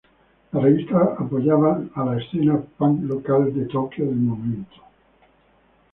La 0.51 0.61
revista 0.61 0.99
apoyaba 1.19 1.79
a 1.93 2.03
la 2.07 2.17
escena 2.21 2.57
punk 2.79 3.03
local 3.11 3.53
de 3.53 3.65
Tokio 3.67 4.05
del 4.07 4.15
momento. 4.15 4.77